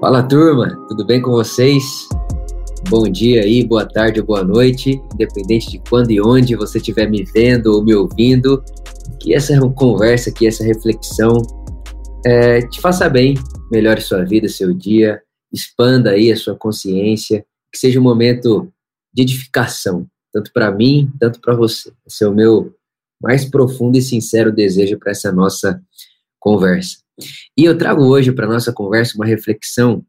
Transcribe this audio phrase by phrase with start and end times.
[0.00, 2.08] Fala turma, tudo bem com vocês?
[2.88, 7.24] Bom dia aí, boa tarde boa noite, independente de quando e onde você estiver me
[7.24, 8.62] vendo ou me ouvindo,
[9.20, 11.42] que essa conversa, que essa reflexão
[12.24, 13.34] é, te faça bem,
[13.72, 15.20] melhore sua vida, seu dia,
[15.52, 18.72] expanda aí a sua consciência, que seja um momento
[19.12, 21.92] de edificação, tanto para mim, tanto para você.
[22.06, 22.72] Esse é o meu
[23.20, 25.82] mais profundo e sincero desejo para essa nossa
[26.38, 27.07] conversa.
[27.56, 30.04] E eu trago hoje para nossa conversa uma reflexão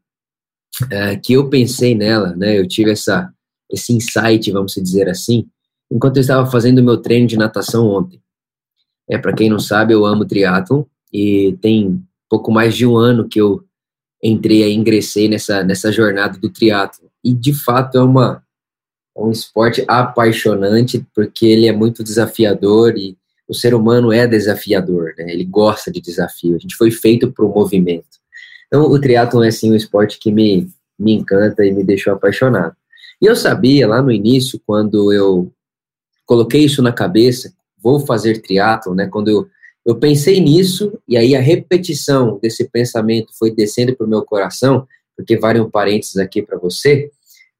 [0.90, 2.58] é, que eu pensei nela, né?
[2.58, 3.32] Eu tive essa
[3.72, 5.48] esse insight, vamos dizer assim,
[5.90, 8.20] enquanto eu estava fazendo o meu treino de natação ontem.
[9.08, 13.28] É para quem não sabe, eu amo triatlo e tem pouco mais de um ano
[13.28, 13.64] que eu
[14.22, 17.10] entrei e ingressei nessa nessa jornada do triatlo.
[17.24, 18.42] E de fato é uma
[19.16, 23.16] é um esporte apaixonante porque ele é muito desafiador e
[23.50, 25.24] o ser humano é desafiador, né?
[25.28, 26.54] Ele gosta de desafio.
[26.54, 28.20] A gente foi feito para o movimento.
[28.68, 32.76] Então, o triatlon é, assim, um esporte que me, me encanta e me deixou apaixonado.
[33.20, 35.52] E eu sabia, lá no início, quando eu
[36.24, 39.08] coloquei isso na cabeça, vou fazer triatlon, né?
[39.08, 39.48] Quando eu,
[39.84, 44.86] eu pensei nisso, e aí a repetição desse pensamento foi descendo para o meu coração,
[45.16, 47.10] porque vale um parênteses aqui para você,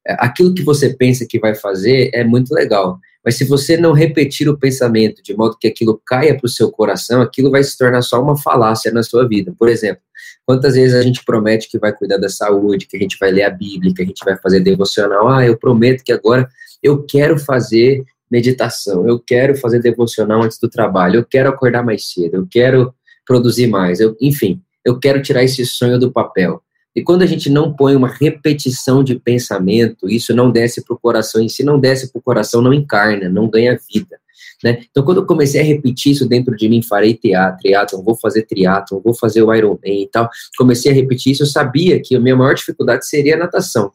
[0.07, 2.97] é, aquilo que você pensa que vai fazer é muito legal.
[3.23, 6.71] Mas se você não repetir o pensamento de modo que aquilo caia para o seu
[6.71, 9.53] coração, aquilo vai se tornar só uma falácia na sua vida.
[9.57, 10.01] Por exemplo,
[10.45, 13.43] quantas vezes a gente promete que vai cuidar da saúde, que a gente vai ler
[13.43, 15.27] a Bíblia, que a gente vai fazer devocional.
[15.27, 16.49] Ah, eu prometo que agora
[16.81, 22.09] eu quero fazer meditação, eu quero fazer devocional antes do trabalho, eu quero acordar mais
[22.09, 22.93] cedo, eu quero
[23.25, 26.61] produzir mais, eu, enfim, eu quero tirar esse sonho do papel.
[26.95, 30.99] E quando a gente não põe uma repetição de pensamento, isso não desce para o
[30.99, 34.19] coração, e se não desce para o coração, não encarna, não ganha vida.
[34.63, 34.83] Né?
[34.89, 38.43] Então, quando eu comecei a repetir isso dentro de mim, farei teatro, triatlon, vou fazer
[38.43, 42.19] triatlon, vou fazer o Ironman e tal, comecei a repetir isso, eu sabia que a
[42.19, 43.91] minha maior dificuldade seria a natação,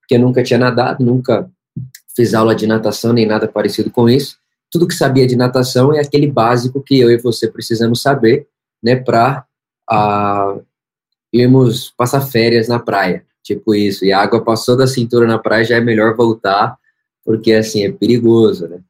[0.00, 1.48] porque eu nunca tinha nadado, nunca
[2.16, 4.36] fiz aula de natação, nem nada parecido com isso.
[4.70, 8.46] Tudo que sabia de natação é aquele básico que eu e você precisamos saber,
[8.82, 9.44] né, para
[11.32, 14.04] irmos passar férias na praia, tipo isso.
[14.04, 16.76] E a água passou da cintura na praia, já é melhor voltar,
[17.24, 18.80] porque assim é perigoso, né?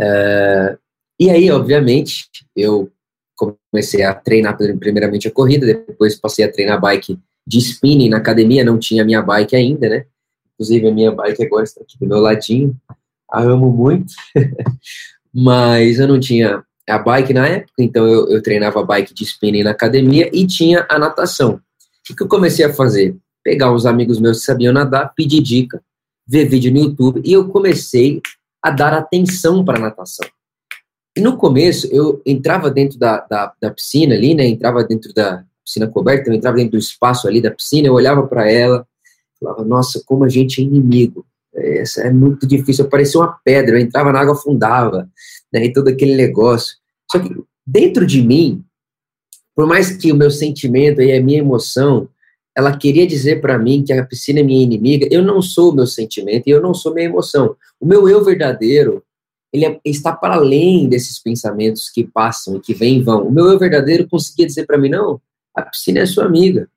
[0.00, 0.78] É,
[1.20, 2.90] e aí, obviamente, eu
[3.70, 8.64] comecei a treinar primeiramente a corrida, depois passei a treinar bike de spinning na academia,
[8.64, 10.06] não tinha minha bike ainda, né?
[10.54, 12.76] Inclusive a minha bike agora está aqui do meu ladinho,
[13.30, 14.12] a amo muito,
[15.32, 19.62] mas eu não tinha a bike na época, então eu, eu treinava bike de spinning
[19.62, 21.60] na academia e tinha a natação.
[22.10, 23.16] O que eu comecei a fazer?
[23.44, 25.82] Pegar uns amigos meus que sabiam nadar, pedir dica,
[26.26, 28.20] ver vídeo no YouTube, e eu comecei
[28.62, 30.26] a dar atenção para natação.
[31.16, 34.46] E no começo, eu entrava dentro da, da, da, piscina ali, né?
[34.46, 38.26] Entrava dentro da piscina coberta, eu entrava dentro do espaço ali da piscina, eu olhava
[38.26, 38.86] para ela,
[39.40, 41.26] falava, nossa, como a gente é inimigo.
[41.54, 45.08] Essa é muito difícil, eu parecia uma pedra, eu entrava na água, afundava
[45.52, 46.76] né, e todo aquele negócio.
[47.10, 47.34] Só que
[47.66, 48.64] dentro de mim,
[49.54, 52.08] por mais que o meu sentimento e a minha emoção,
[52.56, 55.74] ela queria dizer para mim que a piscina é minha inimiga, eu não sou o
[55.74, 57.56] meu sentimento e eu não sou minha emoção.
[57.80, 59.02] O meu eu verdadeiro,
[59.52, 63.26] ele é, está para além desses pensamentos que passam e que vêm e vão.
[63.26, 65.20] O meu eu verdadeiro conseguia dizer para mim, não,
[65.54, 66.68] a piscina é sua amiga.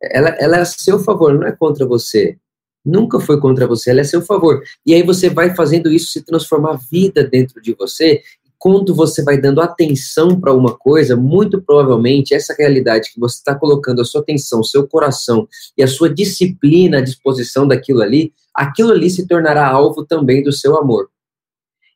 [0.00, 2.38] Ela, ela é a seu favor, não é contra você.
[2.84, 4.62] Nunca foi contra você, ela é a seu favor.
[4.86, 8.22] E aí você vai fazendo isso se transformar vida dentro de você
[8.58, 13.54] quando você vai dando atenção para uma coisa, muito provavelmente essa realidade que você está
[13.54, 18.90] colocando a sua atenção, seu coração e a sua disciplina à disposição daquilo ali, aquilo
[18.90, 21.08] ali se tornará alvo também do seu amor.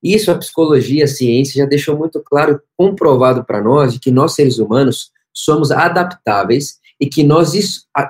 [0.03, 4.35] Isso a psicologia, a ciência já deixou muito claro, comprovado para nós, de que nós
[4.35, 7.53] seres humanos somos adaptáveis e que nós,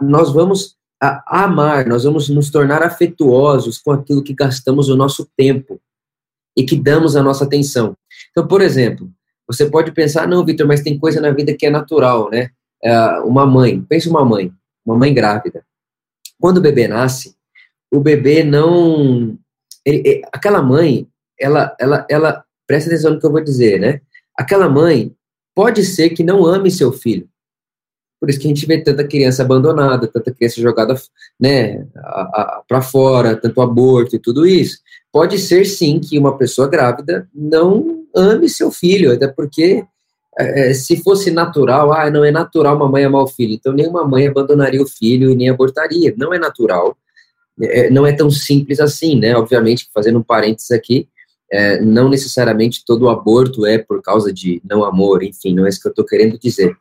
[0.01, 0.77] nós vamos
[1.27, 5.81] amar, nós vamos nos tornar afetuosos com aquilo que gastamos o nosso tempo
[6.57, 7.97] e que damos a nossa atenção.
[8.32, 9.10] Então, por exemplo,
[9.47, 12.50] você pode pensar, não, Vitor, mas tem coisa na vida que é natural, né?
[12.82, 14.53] É, uma mãe, pense uma mãe,
[14.84, 15.65] uma mãe grávida.
[16.41, 17.36] Quando o bebê nasce,
[17.92, 19.39] o bebê não.
[19.84, 21.07] Ele, aquela mãe,
[21.39, 24.01] ela, ela, ela, presta atenção no que eu vou dizer, né?
[24.36, 25.15] Aquela mãe
[25.54, 27.28] pode ser que não ame seu filho.
[28.18, 30.95] Por isso que a gente vê tanta criança abandonada, tanta criança jogada
[31.41, 31.84] né,
[32.68, 34.78] para fora, tanto aborto e tudo isso.
[35.10, 39.84] Pode ser sim que uma pessoa grávida não ame seu filho, até porque
[40.38, 44.04] é, se fosse natural, ah, não é natural uma mãe amar o filho, então nenhuma
[44.04, 46.14] mãe abandonaria o filho e nem abortaria.
[46.16, 46.97] Não é natural,
[47.60, 49.36] é, não é tão simples assim, né?
[49.36, 51.09] Obviamente, fazendo um parênteses aqui,
[51.50, 55.80] é, não necessariamente todo aborto é por causa de não amor, enfim, não é isso
[55.80, 56.74] que eu estou querendo dizer.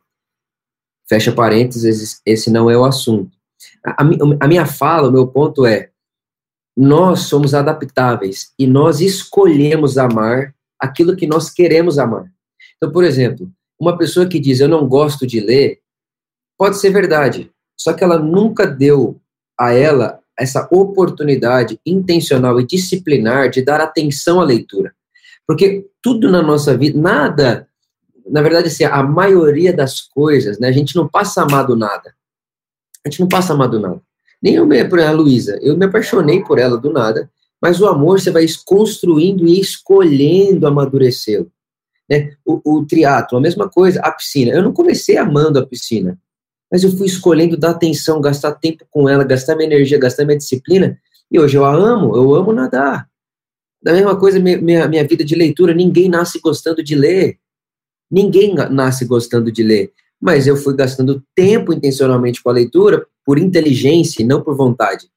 [1.10, 3.32] Fecha parênteses, esse não é o assunto.
[3.86, 4.02] A,
[4.40, 5.90] a minha fala, o meu ponto é:
[6.76, 12.26] nós somos adaptáveis e nós escolhemos amar aquilo que nós queremos amar.
[12.76, 13.50] Então, por exemplo,
[13.80, 15.80] uma pessoa que diz eu não gosto de ler,
[16.58, 19.22] pode ser verdade, só que ela nunca deu
[19.60, 24.94] a ela essa oportunidade intencional e disciplinar de dar atenção à leitura.
[25.46, 27.68] Porque tudo na nossa vida, nada,
[28.28, 32.16] na verdade, assim, a maioria das coisas, né, a gente não passa amado nada.
[33.06, 34.02] A gente não passa amado nada.
[34.42, 37.30] Nem eu, por exemplo, a Luísa, eu me apaixonei por ela do nada,
[37.62, 41.52] mas o amor você vai construindo e escolhendo amadurecê-lo.
[42.10, 42.34] Né?
[42.44, 44.52] O, o triatlo, a mesma coisa, a piscina.
[44.52, 46.18] Eu não comecei amando a piscina,
[46.72, 50.38] mas eu fui escolhendo dar atenção, gastar tempo com ela, gastar minha energia, gastar minha
[50.38, 51.00] disciplina,
[51.30, 53.08] e hoje eu a amo, eu amo nadar.
[53.82, 57.40] Da mesma coisa, minha, minha vida de leitura, ninguém nasce gostando de ler.
[58.10, 59.92] Ninguém nasce gostando de ler.
[60.20, 65.10] Mas eu fui gastando tempo intencionalmente com a leitura por inteligência e não por vontade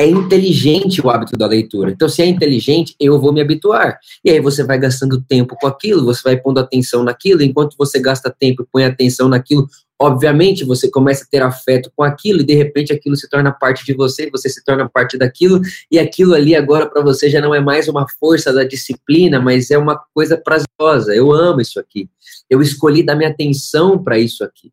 [0.00, 1.90] é inteligente o hábito da leitura.
[1.90, 3.98] Então, se é inteligente, eu vou me habituar.
[4.24, 7.98] E aí você vai gastando tempo com aquilo, você vai pondo atenção naquilo, enquanto você
[7.98, 9.68] gasta tempo e põe atenção naquilo,
[10.00, 13.84] obviamente você começa a ter afeto com aquilo e de repente aquilo se torna parte
[13.84, 15.60] de você, você se torna parte daquilo
[15.90, 19.68] e aquilo ali agora para você já não é mais uma força da disciplina, mas
[19.72, 21.12] é uma coisa prazerosa.
[21.12, 22.08] Eu amo isso aqui.
[22.48, 24.70] Eu escolhi dar minha atenção para isso aqui.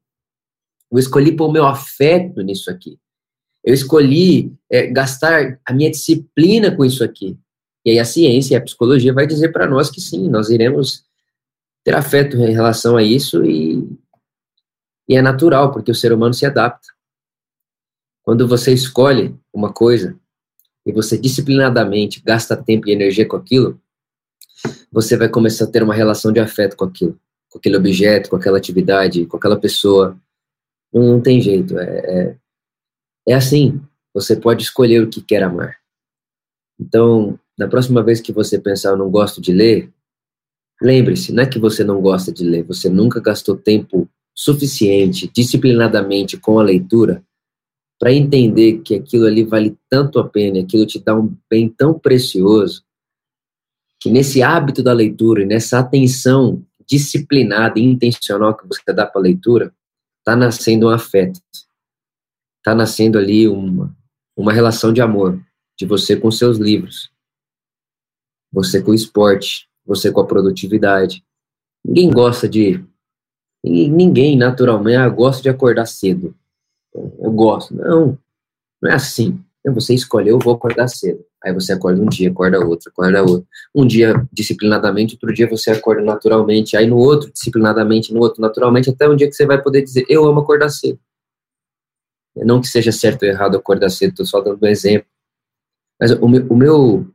[0.92, 3.00] Eu escolhi pôr o meu afeto nisso aqui.
[3.66, 7.36] Eu escolhi é, gastar a minha disciplina com isso aqui.
[7.84, 11.04] E aí a ciência e a psicologia vai dizer para nós que sim, nós iremos
[11.84, 13.88] ter afeto em relação a isso e,
[15.10, 16.88] e é natural, porque o ser humano se adapta.
[18.22, 20.16] Quando você escolhe uma coisa
[20.86, 23.80] e você disciplinadamente gasta tempo e energia com aquilo,
[24.92, 27.20] você vai começar a ter uma relação de afeto com aquilo,
[27.50, 30.20] com aquele objeto, com aquela atividade, com aquela pessoa.
[30.94, 31.78] Não, não tem jeito.
[31.78, 32.38] É, é,
[33.28, 33.82] é assim,
[34.14, 35.78] você pode escolher o que quer amar.
[36.80, 39.92] Então, na próxima vez que você pensar, eu não gosto de ler,
[40.82, 46.38] lembre-se, não é que você não gosta de ler, você nunca gastou tempo suficiente, disciplinadamente
[46.38, 47.24] com a leitura,
[47.98, 51.98] para entender que aquilo ali vale tanto a pena, aquilo te dá um bem tão
[51.98, 52.84] precioso,
[54.02, 59.20] que nesse hábito da leitura e nessa atenção disciplinada e intencional que você dá para
[59.22, 59.74] a leitura,
[60.20, 61.40] está nascendo um afeto
[62.66, 63.96] está nascendo ali uma,
[64.36, 65.40] uma relação de amor,
[65.78, 67.12] de você com seus livros,
[68.52, 71.24] você com o esporte, você com a produtividade.
[71.86, 72.84] Ninguém gosta de.
[73.64, 76.36] Ninguém, naturalmente, ah, gosta de acordar cedo.
[76.94, 77.76] Eu gosto.
[77.76, 78.18] Não,
[78.82, 79.40] não é assim.
[79.68, 81.24] Você escolheu, eu vou acordar cedo.
[81.44, 83.48] Aí você acorda um dia, acorda outro, acorda outro.
[83.74, 86.78] Um dia disciplinadamente, outro dia você acorda naturalmente.
[86.78, 90.06] Aí no outro, disciplinadamente, no outro, naturalmente, até um dia que você vai poder dizer:
[90.10, 91.00] Eu amo acordar cedo.
[92.36, 95.08] Não que seja certo ou errado acordar cedo, estou só dando um exemplo.
[96.00, 97.14] Mas o meu, o meu,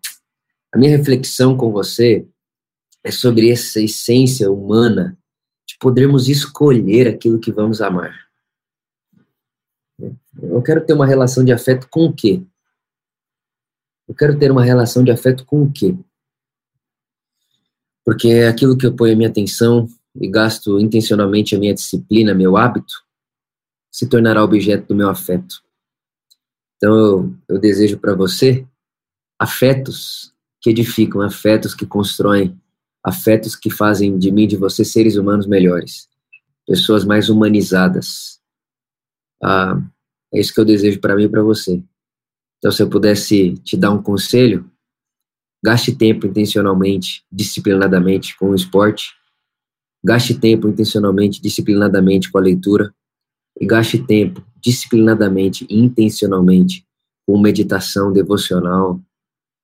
[0.73, 2.27] a minha reflexão com você
[3.05, 5.19] é sobre essa essência humana
[5.67, 8.15] de podermos escolher aquilo que vamos amar.
[10.43, 12.43] Eu quero ter uma relação de afeto com o quê?
[14.09, 15.95] Eu quero ter uma relação de afeto com o quê?
[18.05, 22.35] Porque é aquilo que eu ponho a minha atenção e gasto intencionalmente a minha disciplina,
[22.35, 22.93] meu hábito,
[23.91, 25.63] se tornará objeto do meu afeto.
[26.77, 28.67] Então eu, eu desejo para você
[29.39, 32.59] afetos que edificam, afetos que constroem,
[33.03, 36.09] afetos que fazem de mim, de você, seres humanos melhores,
[36.67, 38.41] pessoas mais humanizadas.
[39.43, 39.81] Ah,
[40.33, 41.83] é isso que eu desejo para mim e para você.
[42.59, 44.71] Então, se eu pudesse te dar um conselho,
[45.65, 49.15] gaste tempo intencionalmente, disciplinadamente com o esporte,
[50.05, 52.95] gaste tempo intencionalmente, disciplinadamente com a leitura,
[53.61, 56.85] e gaste tempo disciplinadamente e intencionalmente
[57.27, 59.01] com meditação devocional,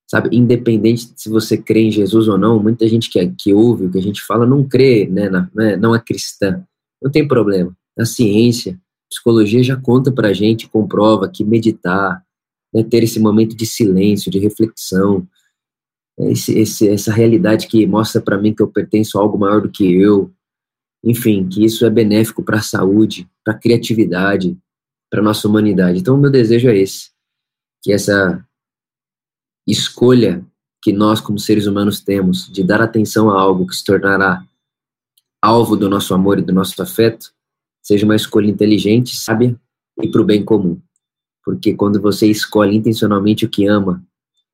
[0.08, 0.36] sabe?
[0.36, 3.98] Independente se você crê em Jesus ou não, muita gente que, que ouve o que
[3.98, 5.28] a gente fala não crê, né?
[5.28, 5.76] Na, né?
[5.76, 6.64] Não é cristã.
[7.02, 7.76] Não tem problema.
[7.98, 12.22] A ciência, a psicologia já conta pra gente, comprova que meditar,
[12.72, 15.26] né, ter esse momento de silêncio, de reflexão,
[16.18, 19.70] esse, esse, essa realidade que mostra para mim que eu pertenço a algo maior do
[19.70, 20.30] que eu,
[21.04, 24.58] enfim, que isso é benéfico para a saúde, para a criatividade,
[25.08, 26.00] para a nossa humanidade.
[26.00, 27.10] Então, o meu desejo é esse,
[27.80, 28.44] que essa
[29.64, 30.44] escolha
[30.82, 34.44] que nós, como seres humanos, temos de dar atenção a algo que se tornará
[35.40, 37.32] alvo do nosso amor e do nosso afeto,
[37.80, 39.56] seja uma escolha inteligente, sábia
[40.02, 40.80] e para o bem comum.
[41.44, 44.04] Porque quando você escolhe intencionalmente o que ama,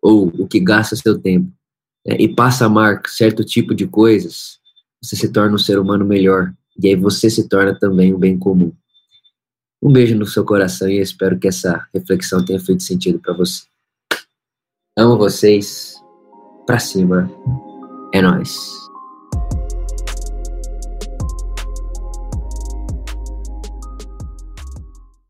[0.02, 1.50] ou o que gasta seu tempo,
[2.06, 4.58] né, e passa a amar certo tipo de coisas,
[5.02, 6.52] você se torna um ser humano melhor.
[6.78, 8.72] E aí você se torna também um bem comum.
[9.82, 13.62] Um beijo no seu coração e espero que essa reflexão tenha feito sentido para você.
[14.96, 15.96] Amo vocês.
[16.66, 17.28] Pra cima.
[18.14, 18.81] É nós.